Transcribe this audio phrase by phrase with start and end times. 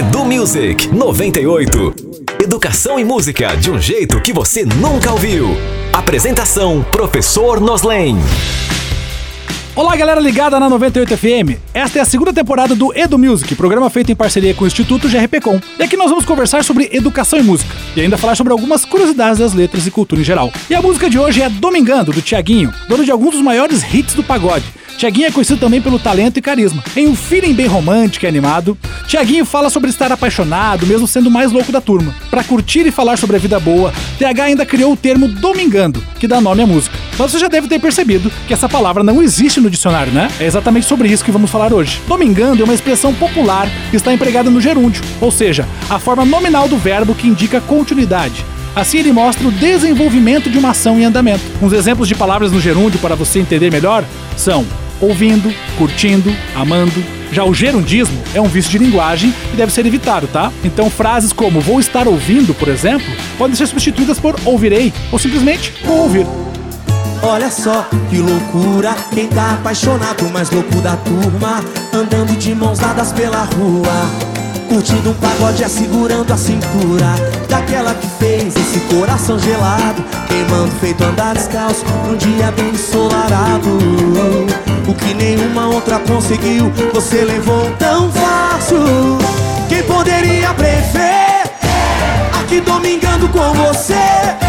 [0.00, 1.94] Edu Music 98.
[2.42, 5.48] Educação e música de um jeito que você nunca ouviu.
[5.92, 8.16] Apresentação: Professor Noslen.
[9.76, 11.60] Olá, galera ligada na 98 FM.
[11.74, 15.06] Esta é a segunda temporada do Edu Music, programa feito em parceria com o Instituto
[15.06, 15.60] GRPcom.
[15.78, 19.38] E aqui nós vamos conversar sobre educação e música, e ainda falar sobre algumas curiosidades
[19.38, 20.50] das letras e cultura em geral.
[20.70, 24.14] E a música de hoje é Domingando, do Tiaguinho, dono de alguns dos maiores hits
[24.14, 24.79] do pagode.
[25.00, 26.84] Tiaguinho é conhecido também pelo talento e carisma.
[26.94, 28.76] Em um feeling bem romântico e animado,
[29.06, 32.14] Tiaguinho fala sobre estar apaixonado, mesmo sendo o mais louco da turma.
[32.30, 36.28] Para curtir e falar sobre a vida boa, TH ainda criou o termo domingando, que
[36.28, 36.98] dá nome à música.
[37.18, 40.30] Mas você já deve ter percebido que essa palavra não existe no dicionário, né?
[40.38, 41.98] É exatamente sobre isso que vamos falar hoje.
[42.06, 46.68] Domingando é uma expressão popular que está empregada no gerúndio, ou seja, a forma nominal
[46.68, 48.44] do verbo que indica continuidade.
[48.76, 51.42] Assim ele mostra o desenvolvimento de uma ação em andamento.
[51.62, 54.04] Uns exemplos de palavras no gerúndio para você entender melhor
[54.36, 54.66] são
[55.00, 57.02] ouvindo, curtindo, amando.
[57.32, 60.52] Já o gerundismo é um vício de linguagem e deve ser evitado, tá?
[60.64, 63.06] Então frases como vou estar ouvindo, por exemplo,
[63.38, 66.26] podem ser substituídas por ouvirei ou simplesmente vou ouvir.
[67.22, 73.12] Olha só que loucura, quem tá apaixonado, mais louco da turma, andando de mãos dadas
[73.12, 74.30] pela rua.
[74.68, 77.14] Curtindo um pagode, assegurando a cintura
[77.50, 77.79] fez esse
[79.00, 83.78] coração gelado Queimando feito andar descalço Num dia bem ensolarado.
[84.86, 88.78] O que nenhuma outra conseguiu Você levou tão fácil.
[89.68, 91.44] Quem poderia prever?
[92.40, 94.39] Aqui domingando com você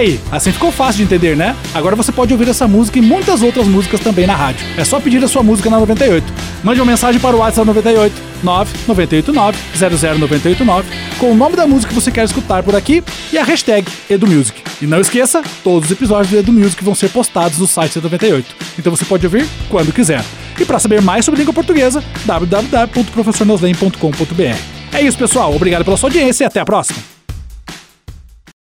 [0.00, 1.54] aí, assim ficou fácil de entender, né?
[1.74, 4.66] Agora você pode ouvir essa música e muitas outras músicas também na rádio.
[4.76, 6.24] É só pedir a sua música na 98.
[6.64, 9.58] Mande uma mensagem para o WhatsApp 98 9989
[9.98, 13.86] 00989 com o nome da música que você quer escutar por aqui e a hashtag
[14.08, 14.62] EduMusic.
[14.80, 18.02] E não esqueça, todos os episódios do Edu Music vão ser postados no site da
[18.02, 18.56] 98.
[18.78, 20.24] Então você pode ouvir quando quiser.
[20.58, 24.58] E para saber mais sobre língua portuguesa, www.professornoslen.com.br.
[24.92, 25.54] É isso, pessoal.
[25.54, 27.19] Obrigado pela sua audiência e até a próxima.